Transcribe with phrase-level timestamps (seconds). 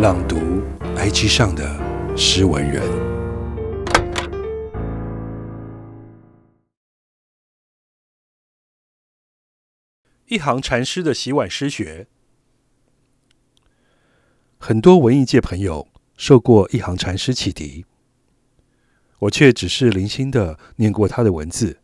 [0.00, 0.62] 朗读
[0.96, 1.78] IG 上的
[2.16, 2.82] 诗文人，
[10.28, 12.06] 一行禅师的洗碗诗学。
[14.56, 15.86] 很多文艺界朋友
[16.16, 17.84] 受过一行禅师启迪，
[19.18, 21.78] 我却只是零星的念过他的文字，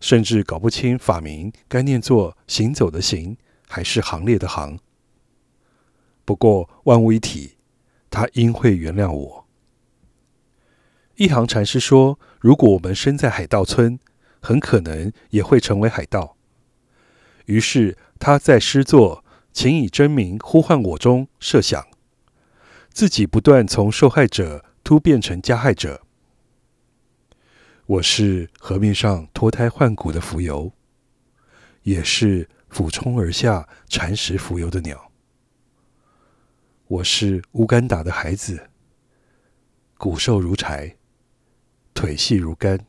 [0.00, 3.36] 甚至搞不清法名该念作“行走”的“行”
[3.68, 4.78] 还是“行列”的“行”。
[6.24, 7.56] 不过万物一体，
[8.10, 9.46] 他应会原谅我。
[11.16, 13.98] 一行禅师说：“如果我们身在海盗村，
[14.40, 16.36] 很可能也会成为海盗。”
[17.46, 21.86] 于是他在诗作“请以真名呼唤我”中设想，
[22.90, 26.02] 自己不断从受害者突变成加害者。
[27.86, 30.72] 我是河面上脱胎换骨的蜉蝣，
[31.82, 35.12] 也是俯冲而下蚕食蜉蝣的鸟。
[36.94, 38.70] 我是乌干达的孩子，
[39.98, 40.96] 骨瘦如柴，
[41.92, 42.86] 腿细如干，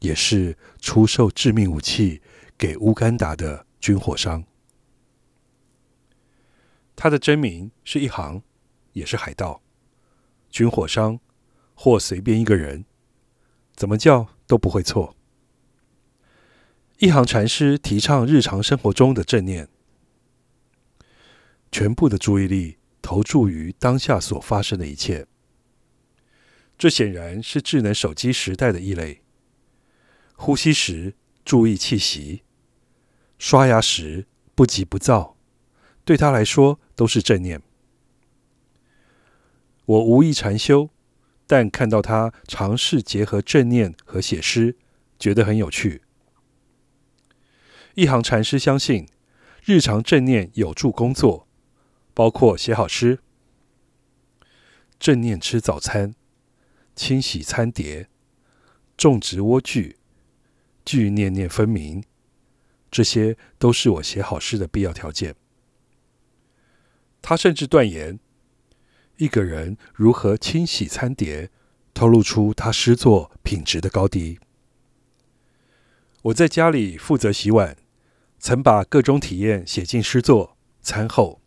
[0.00, 2.20] 也是出售致命武器
[2.56, 4.42] 给乌干达的军火商。
[6.96, 8.42] 他的真名是一行，
[8.92, 9.62] 也是海盗、
[10.50, 11.20] 军火商，
[11.76, 12.84] 或随便一个人，
[13.76, 15.14] 怎么叫都不会错。
[16.98, 19.68] 一行禅师提倡日常生活中的正念。
[21.70, 25.26] 全部的注意力投注于当下所发生的一切，
[26.76, 29.22] 这显然是智能手机时代的异类。
[30.34, 32.42] 呼吸时注意气息，
[33.38, 35.36] 刷牙时不急不躁，
[36.04, 37.60] 对他来说都是正念。
[39.84, 40.90] 我无意禅修，
[41.46, 44.76] 但看到他尝试结合正念和写诗，
[45.18, 46.02] 觉得很有趣。
[47.94, 49.08] 一行禅师相信，
[49.64, 51.47] 日常正念有助工作。
[52.18, 53.20] 包括写好诗、
[54.98, 56.16] 正念吃早餐、
[56.96, 58.08] 清洗餐碟、
[58.96, 59.94] 种植莴苣、
[60.84, 62.02] 句念念分明，
[62.90, 65.36] 这些都是我写好诗的必要条件。
[67.22, 68.18] 他甚至断言，
[69.18, 71.52] 一个人如何清洗餐碟，
[71.94, 74.40] 透露出他诗作品质的高低。
[76.22, 77.76] 我在家里负责洗碗，
[78.40, 81.37] 曾把各种体验写进诗作，餐后。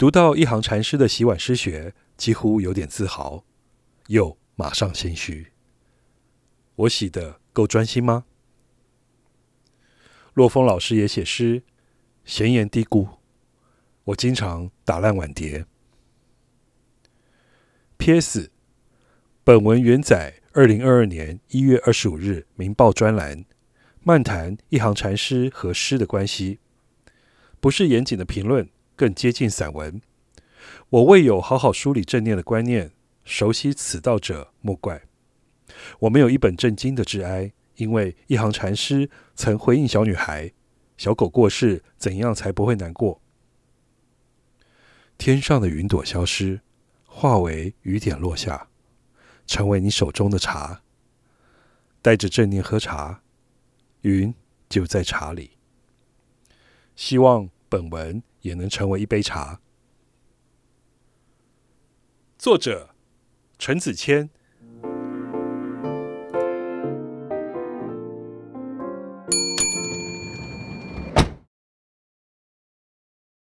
[0.00, 3.44] 读到一行禅师的洗碗诗学，几乎有点自豪，
[4.06, 5.48] 又马上心虚。
[6.74, 8.24] 我洗得够专心吗？
[10.32, 11.64] 洛风老师也写诗，
[12.24, 13.18] 闲言低咕，
[14.04, 15.66] 我经常打烂碗碟。
[17.98, 18.50] P.S.
[19.44, 23.44] 本文原载二零二二年一月二十五日《明报》专栏，
[24.02, 26.58] 漫谈一行禅师和诗的关系，
[27.60, 28.66] 不是严谨的评论。
[29.00, 30.02] 更接近散文。
[30.90, 32.92] 我未有好好梳理正念的观念，
[33.24, 35.04] 熟悉此道者莫怪。
[36.00, 40.52] 我没有一本正经的致哀，因为一行禅师曾回应小女孩
[40.98, 43.22] ：“小狗过世，怎样才不会难过？”
[45.16, 46.60] 天上的云朵消失，
[47.06, 48.68] 化为雨点落下，
[49.46, 50.82] 成为你手中的茶。
[52.02, 53.22] 带着正念喝茶，
[54.02, 54.34] 云
[54.68, 55.52] 就在茶里。
[56.94, 58.22] 希望本文。
[58.42, 59.60] 也能成为一杯茶。
[62.38, 62.94] 作者：
[63.58, 64.30] 陈子谦，